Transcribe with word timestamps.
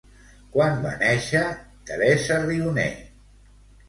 Quan 0.53 0.77
va 0.85 0.93
néixer 1.01 1.41
Teresa 1.89 2.39
Rioné? 2.47 2.87